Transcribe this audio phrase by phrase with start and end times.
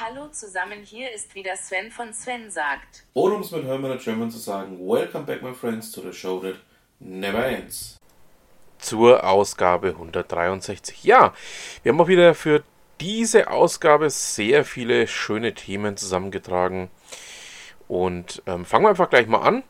[0.00, 3.04] Hallo zusammen, hier ist wieder Sven von Sven sagt.
[3.14, 6.38] Oder um es mit Hermann German zu sagen, Welcome back my friends to the show
[6.38, 6.54] that
[7.00, 7.98] never ends.
[8.78, 11.02] Zur Ausgabe 163.
[11.02, 11.34] Ja,
[11.82, 12.62] wir haben auch wieder für
[13.00, 16.90] diese Ausgabe sehr viele schöne Themen zusammengetragen.
[17.88, 19.64] Und ähm, fangen wir einfach gleich mal an.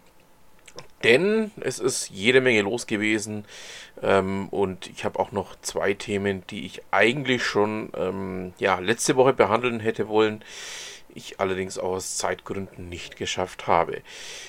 [1.04, 3.44] Denn es ist jede Menge los gewesen.
[4.02, 9.16] Ähm, und ich habe auch noch zwei Themen, die ich eigentlich schon ähm, ja, letzte
[9.16, 10.42] Woche behandeln hätte wollen.
[11.14, 14.02] Ich allerdings aus Zeitgründen nicht geschafft habe.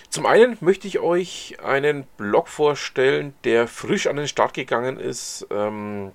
[0.10, 5.48] Zum einen möchte ich euch einen Blog vorstellen, der frisch an den Start gegangen ist.
[5.52, 6.12] Ähm,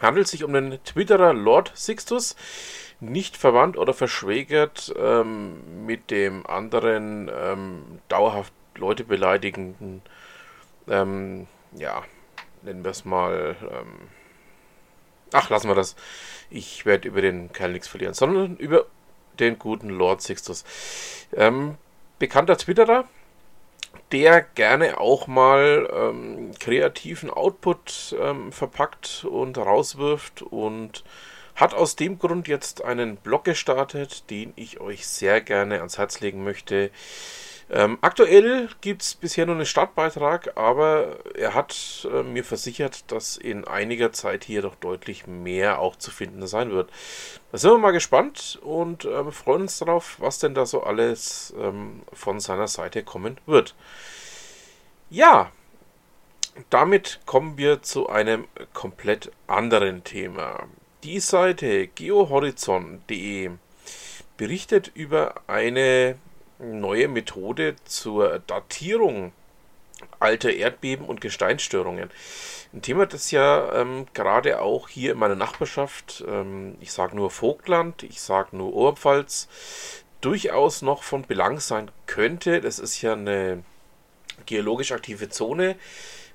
[0.00, 2.36] handelt sich um den Twitterer Lord Sixtus,
[3.00, 10.02] nicht verwandt oder verschwägert ähm, mit dem anderen ähm, dauerhaft Leute beleidigenden,
[10.88, 11.46] ähm,
[11.76, 12.02] ja,
[12.62, 14.08] nennen wir es mal, ähm,
[15.32, 15.96] ach, lassen wir das.
[16.50, 18.86] Ich werde über den Kerl nichts verlieren, sondern über
[19.38, 20.64] den guten Lord Sixtus.
[21.32, 21.76] Ähm,
[22.18, 23.04] bekannter Twitterer,
[24.12, 31.04] der gerne auch mal ähm, kreativen Output ähm, verpackt und rauswirft und
[31.54, 36.20] hat aus dem Grund jetzt einen Blog gestartet, den ich euch sehr gerne ans Herz
[36.20, 36.90] legen möchte.
[37.70, 43.36] Ähm, aktuell gibt es bisher nur einen Startbeitrag, aber er hat äh, mir versichert, dass
[43.36, 46.90] in einiger Zeit hier doch deutlich mehr auch zu finden sein wird.
[47.52, 51.54] Da sind wir mal gespannt und ähm, freuen uns darauf, was denn da so alles
[51.58, 53.74] ähm, von seiner Seite kommen wird.
[55.08, 55.50] Ja,
[56.70, 60.66] damit kommen wir zu einem komplett anderen Thema.
[61.02, 63.50] Die Seite geohorizont.de
[64.36, 66.16] berichtet über eine
[66.58, 69.32] neue Methode zur Datierung
[70.20, 72.10] alter Erdbeben und Gesteinsstörungen.
[72.72, 77.30] Ein Thema, das ja ähm, gerade auch hier in meiner Nachbarschaft, ähm, ich sage nur
[77.30, 79.48] Vogtland, ich sage nur Oberpfalz,
[80.20, 82.60] durchaus noch von Belang sein könnte.
[82.60, 83.62] Das ist ja eine
[84.46, 85.76] geologisch aktive Zone,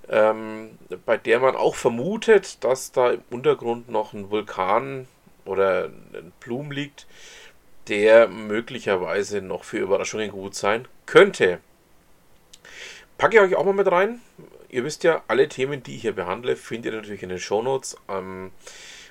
[0.08, 5.08] ähm, bei der man auch vermutet, dass da im Untergrund noch ein Vulkan
[5.46, 7.08] oder ein Blum liegt,
[7.90, 11.60] der möglicherweise noch für Überraschungen gut sein könnte.
[13.18, 14.22] Packe ich euch auch mal mit rein.
[14.70, 17.98] Ihr wisst ja, alle Themen, die ich hier behandle, findet ihr natürlich in den Shownotes.
[18.08, 18.52] Ähm,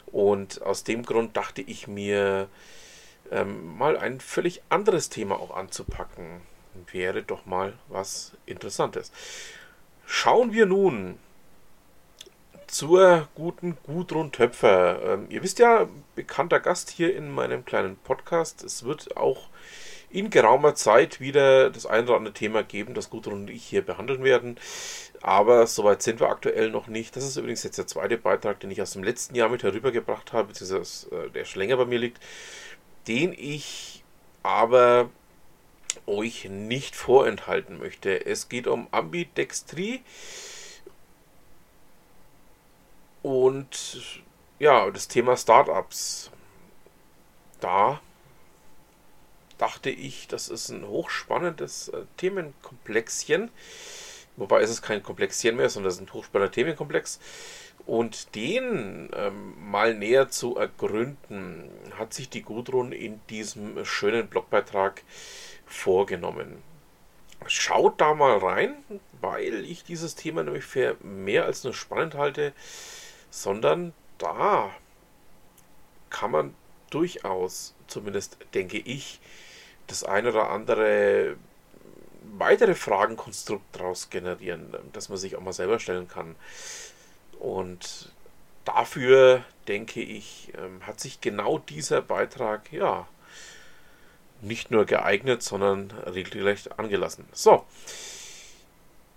[0.06, 2.48] und aus dem Grund dachte ich mir,
[3.30, 6.40] ähm, mal ein völlig anderes Thema auch anzupacken.
[6.92, 9.12] Wäre doch mal was Interessantes.
[10.06, 11.18] Schauen wir nun
[12.78, 15.02] zur guten Gudrun Töpfer.
[15.02, 18.62] Ähm, ihr wisst ja, bekannter Gast hier in meinem kleinen Podcast.
[18.62, 19.48] Es wird auch
[20.10, 23.82] in geraumer Zeit wieder das ein oder andere Thema geben, das Gudrun und ich hier
[23.82, 24.58] behandeln werden.
[25.22, 27.16] Aber soweit sind wir aktuell noch nicht.
[27.16, 30.32] Das ist übrigens jetzt der zweite Beitrag, den ich aus dem letzten Jahr mit herübergebracht
[30.32, 32.22] habe, beziehungsweise äh, der schon länger bei mir liegt,
[33.08, 34.04] den ich
[34.44, 35.10] aber
[36.06, 38.24] euch nicht vorenthalten möchte.
[38.24, 40.02] Es geht um Ambidextrie.
[43.28, 44.22] Und
[44.58, 46.30] ja, das Thema Startups.
[47.60, 48.00] Da
[49.58, 53.50] dachte ich, das ist ein hochspannendes äh, Themenkomplexchen.
[54.38, 57.20] Wobei ist es kein Komplexchen mehr, sondern es ist ein hochspannender Themenkomplex.
[57.84, 61.68] Und den ähm, mal näher zu ergründen,
[61.98, 65.02] hat sich die Gudrun in diesem schönen Blogbeitrag
[65.66, 66.62] vorgenommen.
[67.46, 68.74] Schaut da mal rein,
[69.20, 72.54] weil ich dieses Thema nämlich für mehr als nur spannend halte
[73.30, 74.70] sondern da
[76.10, 76.54] kann man
[76.90, 79.20] durchaus, zumindest denke ich,
[79.86, 81.36] das eine oder andere
[82.36, 86.36] weitere Fragenkonstrukt daraus generieren, das man sich auch mal selber stellen kann.
[87.38, 88.12] Und
[88.64, 93.06] dafür, denke ich, ähm, hat sich genau dieser Beitrag, ja,
[94.40, 97.24] nicht nur geeignet, sondern regelrecht angelassen.
[97.32, 97.64] So,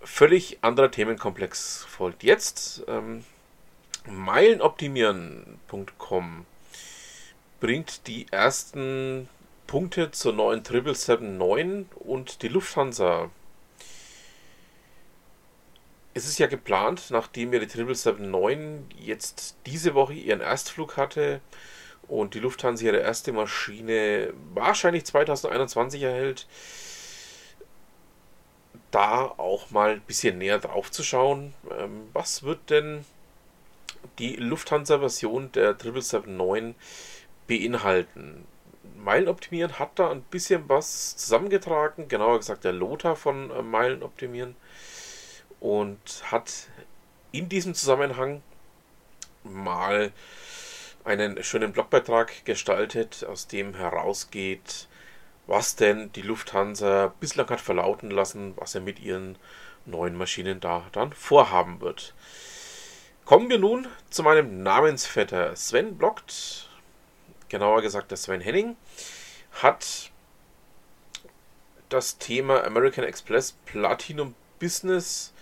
[0.00, 2.82] völlig anderer Themenkomplex folgt jetzt.
[2.88, 3.24] Ähm,
[4.06, 6.46] Meilenoptimieren.com
[7.60, 9.28] bringt die ersten
[9.68, 13.30] Punkte zur neuen 777-9 und die Lufthansa.
[16.14, 21.40] Es ist ja geplant, nachdem ja die 777-9 jetzt diese Woche ihren Erstflug hatte
[22.08, 26.46] und die Lufthansa ihre erste Maschine wahrscheinlich 2021 erhält,
[28.90, 31.54] da auch mal ein bisschen näher drauf zu schauen.
[31.70, 33.06] Ähm, was wird denn
[34.18, 36.74] die Lufthansa-Version der 777-9
[37.46, 38.46] beinhalten.
[38.96, 44.56] Meilenoptimieren hat da ein bisschen was zusammengetragen, genauer gesagt der Lothar von äh, Meilenoptimieren
[45.60, 46.68] und hat
[47.32, 48.42] in diesem Zusammenhang
[49.44, 50.12] mal
[51.04, 54.88] einen schönen Blogbeitrag gestaltet, aus dem herausgeht,
[55.46, 59.36] was denn die Lufthansa bislang hat verlauten lassen, was er mit ihren
[59.84, 62.14] neuen Maschinen da dann vorhaben wird.
[63.24, 65.54] Kommen wir nun zu meinem Namensvetter.
[65.54, 66.68] Sven bloggt,
[67.48, 68.76] genauer gesagt der Sven Henning,
[69.52, 70.10] hat
[71.88, 75.32] das Thema American Express Platinum Business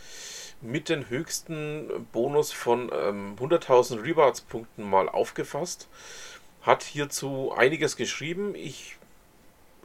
[0.61, 5.89] mit den höchsten Bonus von ähm, 100.000 Rewards-Punkten mal aufgefasst.
[6.61, 8.55] Hat hierzu einiges geschrieben.
[8.55, 8.99] Ich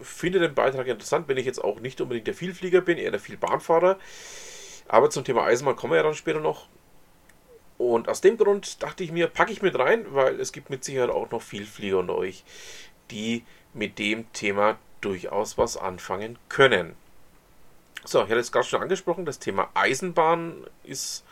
[0.01, 3.21] finde den Beitrag interessant, wenn ich jetzt auch nicht unbedingt der Vielflieger bin, eher der
[3.21, 3.97] Vielbahnfahrer.
[4.89, 6.67] Aber zum Thema Eisenbahn kommen wir ja dann später noch.
[7.77, 10.83] Und aus dem Grund dachte ich mir, packe ich mit rein, weil es gibt mit
[10.83, 12.43] Sicherheit auch noch Vielflieger unter euch,
[13.11, 13.43] die
[13.73, 16.95] mit dem Thema durchaus was anfangen können.
[18.05, 21.25] So, ich hatte es gerade schon angesprochen, das Thema Eisenbahn ist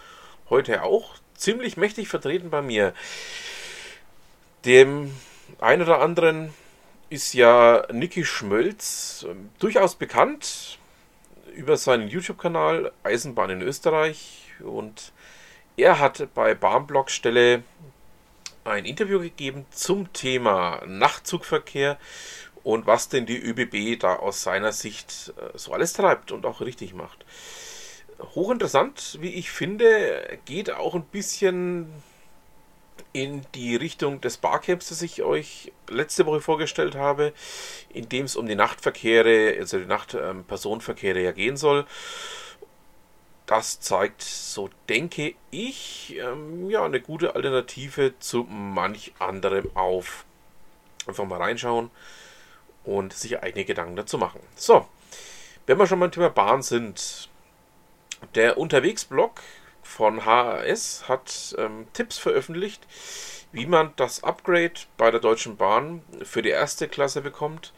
[0.49, 2.93] heute auch ziemlich mächtig vertreten bei mir.
[4.65, 5.15] Dem
[5.59, 6.53] einen oder anderen
[7.09, 10.79] ist ja Niki Schmölz äh, durchaus bekannt
[11.55, 15.11] über seinen YouTube-Kanal Eisenbahn in Österreich und
[15.77, 17.63] er hat bei Bahnblockstelle
[18.63, 21.97] ein Interview gegeben zum Thema Nachtzugverkehr
[22.63, 26.61] und was denn die ÖBB da aus seiner Sicht äh, so alles treibt und auch
[26.61, 27.25] richtig macht.
[28.35, 31.89] Hochinteressant, wie ich finde, geht auch ein bisschen
[33.11, 37.33] in die Richtung des Barcamps, das ich euch letzte Woche vorgestellt habe,
[37.89, 41.85] in dem es um die Nachtverkehre, also die Nachtpersonenverkehre ja gehen soll.
[43.45, 50.25] Das zeigt, so denke ich, ähm, ja, eine gute Alternative zu manch anderem auf.
[51.07, 51.91] Einfach mal reinschauen
[52.85, 54.39] und sich eigene Gedanken dazu machen.
[54.55, 54.87] So,
[55.65, 57.29] wenn wir schon beim Thema Bahn sind,
[58.35, 59.41] der Unterwegsblog
[59.81, 62.87] von HAS hat ähm, Tipps veröffentlicht,
[63.51, 67.73] wie man das Upgrade bei der Deutschen Bahn für die erste Klasse bekommt.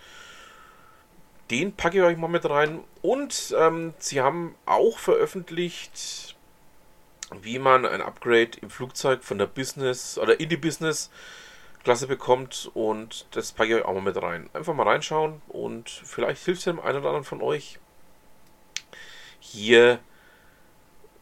[1.52, 2.84] Den packe ich euch mal mit rein.
[3.02, 6.36] Und ähm, sie haben auch veröffentlicht,
[7.42, 11.10] wie man ein Upgrade im Flugzeug von der Business oder in die Business
[11.86, 14.50] Klasse bekommt und das packe ich euch auch mal mit rein.
[14.54, 17.80] Einfach mal reinschauen und vielleicht hilft es dem einen oder anderen von euch
[19.40, 20.00] hier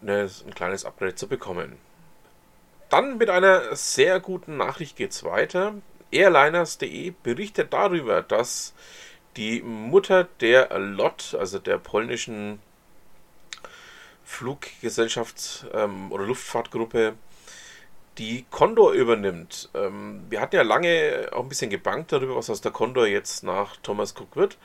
[0.02, 1.78] eine, ein kleines Upgrade zu bekommen.
[2.90, 5.74] Dann mit einer sehr guten Nachricht geht es weiter.
[6.12, 8.74] Airliners.de berichtet darüber, dass
[9.38, 12.59] die Mutter der LOT, also der polnischen
[14.24, 17.13] Fluggesellschaft ähm, oder Luftfahrtgruppe,
[18.18, 19.69] die Condor übernimmt.
[19.74, 23.44] Ähm, wir hatten ja lange auch ein bisschen gebankt darüber, was aus der Condor jetzt
[23.44, 24.57] nach Thomas Cook wird.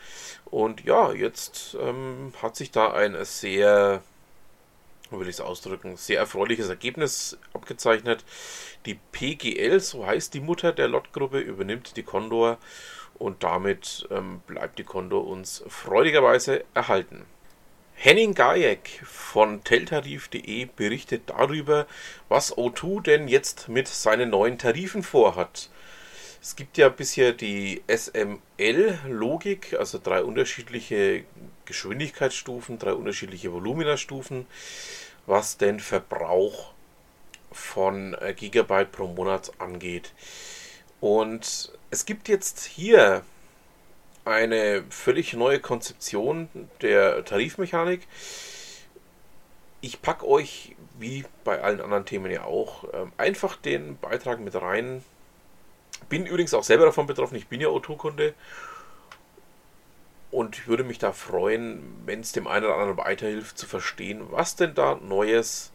[0.47, 4.03] Und ja, jetzt ähm, hat sich da ein sehr,
[5.11, 8.25] wie will ich es ausdrücken, sehr erfreuliches Ergebnis abgezeichnet.
[8.87, 12.59] Die PGL, so heißt die Mutter der Lot-Gruppe, übernimmt die Condor
[13.19, 17.25] und damit ähm, bleibt die Condor uns freudigerweise erhalten.
[17.95, 21.89] Henning Gajek von teltarif.de berichtet darüber,
[22.29, 25.69] was O2 denn jetzt mit seinen neuen Tarifen vorhat.
[26.41, 31.25] Es gibt ja bisher die SML-Logik, also drei unterschiedliche
[31.65, 34.47] Geschwindigkeitsstufen, drei unterschiedliche Voluminastufen,
[35.27, 36.73] was den Verbrauch
[37.51, 40.13] von äh, Gigabyte pro Monat angeht.
[41.01, 43.23] Und es gibt jetzt hier
[44.25, 46.49] eine völlig neue Konzeption
[46.83, 48.07] der Tarifmechanik.
[49.81, 54.55] Ich packe euch, wie bei allen anderen Themen ja auch, ähm, einfach den Beitrag mit
[54.55, 55.03] rein.
[56.09, 58.35] Bin übrigens auch selber davon betroffen, ich bin ja O2-Kunde
[60.31, 64.57] und würde mich da freuen, wenn es dem einen oder anderen weiterhilft zu verstehen, was
[64.57, 65.73] denn da Neues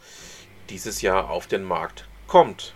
[0.69, 2.75] dieses Jahr auf den Markt kommt.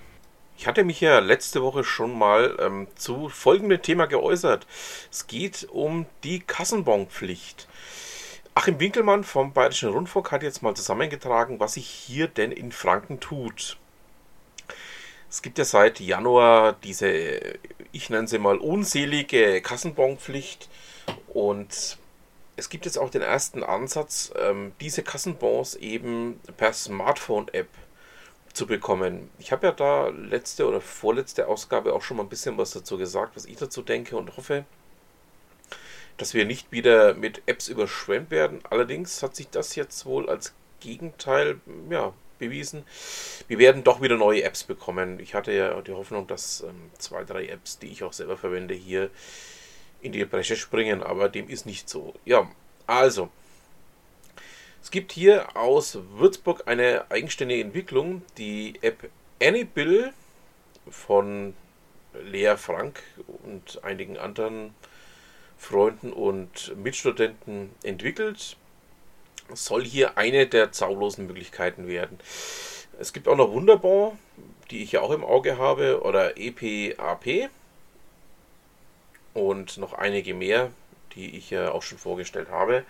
[0.57, 4.65] Ich hatte mich ja letzte Woche schon mal ähm, zu folgendem Thema geäußert.
[5.11, 7.67] Es geht um die Kassenbonpflicht.
[8.55, 13.19] Achim Winkelmann vom Bayerischen Rundfunk hat jetzt mal zusammengetragen, was sich hier denn in Franken
[13.19, 13.77] tut.
[15.29, 17.39] Es gibt ja seit Januar diese,
[17.91, 20.69] ich nenne sie mal, unselige Kassenbonpflicht
[21.27, 21.99] und
[22.55, 27.67] es gibt jetzt auch den ersten Ansatz, ähm, diese Kassenbons eben per Smartphone-App
[28.57, 29.29] zu bekommen.
[29.37, 32.97] Ich habe ja da letzte oder vorletzte Ausgabe auch schon mal ein bisschen was dazu
[32.97, 34.65] gesagt, was ich dazu denke und hoffe,
[36.17, 38.61] dass wir nicht wieder mit Apps überschwemmt werden.
[38.69, 41.61] Allerdings hat sich das jetzt wohl als Gegenteil
[41.91, 42.83] ja, bewiesen.
[43.47, 45.19] Wir werden doch wieder neue Apps bekommen.
[45.19, 48.73] Ich hatte ja die Hoffnung, dass ähm, zwei, drei Apps, die ich auch selber verwende,
[48.73, 49.11] hier
[50.01, 52.15] in die Bresche springen, aber dem ist nicht so.
[52.25, 52.49] Ja,
[52.87, 53.29] also,
[54.87, 59.09] es gibt hier aus Würzburg eine eigenständige Entwicklung, die App
[59.43, 60.13] Anybill
[60.89, 61.55] von
[62.23, 63.03] Lea Frank
[63.43, 64.73] und einigen anderen
[65.57, 68.55] Freunden und Mitstudenten entwickelt.
[69.53, 72.17] Soll hier eine der zahllosen Möglichkeiten werden.
[72.97, 74.17] Es gibt auch noch Wunderbar,
[74.71, 77.49] die ich ja auch im Auge habe, oder EPAP
[79.33, 80.71] und noch einige mehr,
[81.15, 82.85] die ich ja auch schon vorgestellt habe,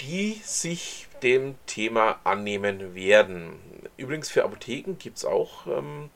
[0.00, 3.58] die sich dem Thema annehmen werden.
[3.96, 6.10] Übrigens für Apotheken gibt es auch ähm,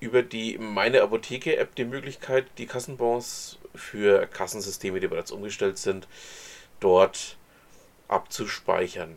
[0.00, 6.08] über die Meine Apotheke-App die Möglichkeit, die Kassenbons für Kassensysteme, die bereits umgestellt sind,
[6.80, 7.36] dort
[8.08, 9.14] abzuspeichern.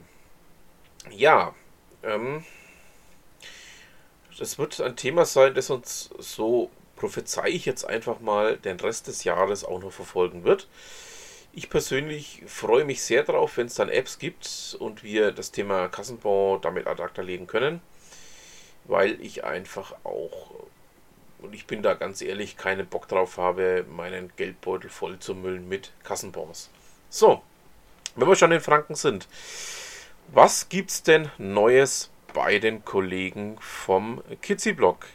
[1.09, 1.55] Ja,
[2.03, 2.45] ähm,
[4.38, 9.07] das wird ein Thema sein, das uns so prophezei ich jetzt einfach mal den Rest
[9.07, 10.67] des Jahres auch noch verfolgen wird.
[11.55, 15.88] Ich persönlich freue mich sehr darauf, wenn es dann Apps gibt und wir das Thema
[15.88, 17.79] Kassenbon damit ad acta legen können,
[18.86, 20.50] weil ich einfach auch,
[21.38, 25.69] und ich bin da ganz ehrlich, keinen Bock drauf habe, meinen Geldbeutel voll zu müllen
[25.69, 26.72] mit Kassenbons.
[27.12, 27.43] So,
[28.15, 29.27] wenn wir schon in Franken sind,
[30.29, 35.05] was gibt's denn Neues bei den Kollegen vom Kitzi-Blog?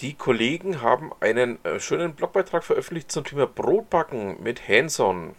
[0.00, 5.34] Die Kollegen haben einen äh, schönen Blogbeitrag veröffentlicht zum Thema Brotbacken mit Hanson.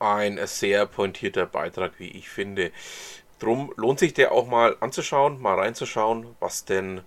[0.00, 2.72] Ein sehr pointierter Beitrag, wie ich finde.
[3.38, 7.02] Drum lohnt sich der auch mal anzuschauen, mal reinzuschauen, was denn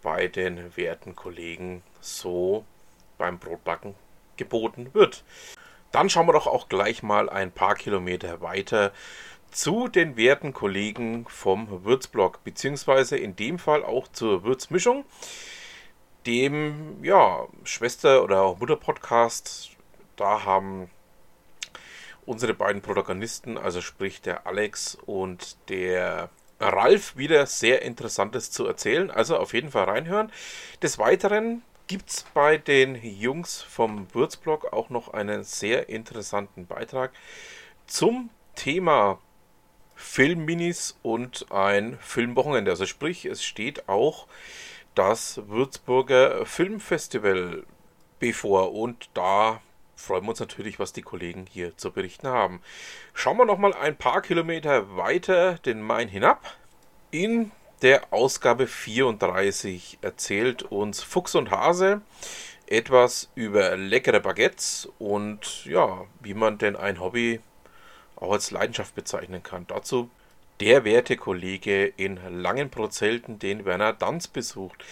[0.00, 2.64] bei den werten Kollegen so
[3.18, 3.94] beim Brotbacken
[4.38, 5.24] geboten wird.
[5.92, 8.92] Dann schauen wir doch auch gleich mal ein paar Kilometer weiter
[9.50, 15.04] zu den werten Kollegen vom Würzblog, beziehungsweise in dem Fall auch zur Würzmischung
[16.26, 19.70] dem ja, Schwester- oder auch Mutter-Podcast.
[20.16, 20.90] Da haben
[22.26, 26.28] unsere beiden Protagonisten, also sprich der Alex und der
[26.60, 29.10] Ralf, wieder sehr Interessantes zu erzählen.
[29.10, 30.30] Also auf jeden Fall reinhören.
[30.82, 37.12] Des Weiteren gibt es bei den Jungs vom Würzblog auch noch einen sehr interessanten Beitrag
[37.86, 39.18] zum Thema
[39.96, 42.70] Filmminis und ein Filmwochenende.
[42.70, 44.26] Also sprich, es steht auch
[45.00, 47.64] das Würzburger Filmfestival
[48.18, 49.62] bevor und da
[49.96, 52.60] freuen wir uns natürlich, was die Kollegen hier zu berichten haben.
[53.14, 56.54] Schauen wir noch mal ein paar Kilometer weiter den Main hinab.
[57.10, 62.02] In der Ausgabe 34 erzählt uns Fuchs und Hase
[62.66, 67.40] etwas über leckere Baguettes und ja, wie man denn ein Hobby
[68.16, 69.66] auch als Leidenschaft bezeichnen kann.
[69.66, 70.10] Dazu
[70.60, 74.84] der werte Kollege in Langenprozelten den Werner Danz besucht,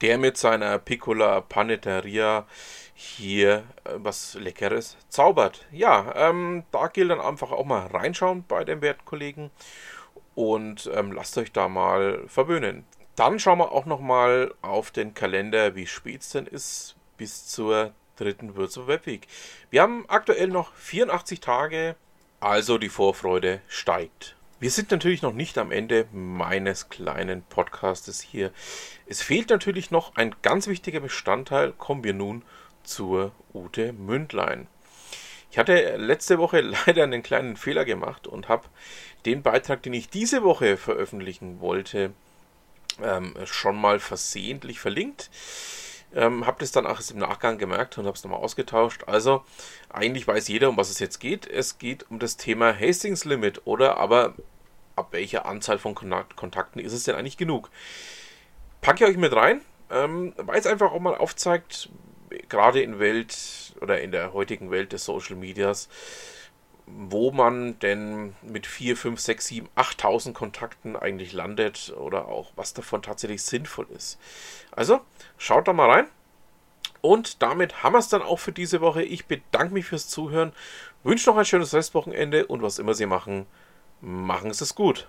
[0.00, 2.46] der mit seiner Piccola Panetteria
[2.94, 5.66] hier äh, was Leckeres zaubert.
[5.72, 9.50] Ja, ähm, da gilt dann einfach auch mal reinschauen bei dem werten Kollegen
[10.34, 12.84] und ähm, lasst euch da mal verwöhnen.
[13.16, 17.46] Dann schauen wir auch noch mal auf den Kalender, wie spät es denn ist, bis
[17.46, 19.26] zur dritten Würzburg Webweek.
[19.70, 21.94] Wir haben aktuell noch 84 Tage,
[22.40, 24.36] also die Vorfreude steigt.
[24.64, 28.50] Wir sind natürlich noch nicht am Ende meines kleinen Podcastes hier.
[29.04, 31.72] Es fehlt natürlich noch ein ganz wichtiger Bestandteil.
[31.72, 32.42] Kommen wir nun
[32.82, 34.66] zur Ute Mündlein.
[35.50, 38.64] Ich hatte letzte Woche leider einen kleinen Fehler gemacht und habe
[39.26, 42.14] den Beitrag, den ich diese Woche veröffentlichen wollte,
[43.02, 45.28] ähm, schon mal versehentlich verlinkt.
[46.14, 49.02] Ähm, habe das dann auch im Nachgang gemerkt und habe es nochmal ausgetauscht.
[49.08, 49.44] Also,
[49.90, 51.46] eigentlich weiß jeder, um was es jetzt geht.
[51.46, 54.34] Es geht um das Thema Hastings Limit oder aber
[54.96, 57.70] ab welcher Anzahl von Kontakten ist es denn eigentlich genug?
[58.80, 59.60] Packe ich euch mit rein,
[59.90, 61.88] ähm, weil es einfach auch mal aufzeigt,
[62.48, 65.88] gerade in Welt oder in der heutigen Welt des Social Medias,
[66.86, 72.74] wo man denn mit 4, 5, 6, 7, 8000 Kontakten eigentlich landet oder auch was
[72.74, 74.18] davon tatsächlich sinnvoll ist.
[74.72, 75.00] Also
[75.38, 76.06] schaut da mal rein.
[77.00, 79.02] Und damit haben wir es dann auch für diese Woche.
[79.02, 80.54] Ich bedanke mich fürs Zuhören,
[81.02, 83.46] wünsche noch ein schönes Restwochenende und was immer Sie machen,
[84.00, 85.08] machen Sie es gut.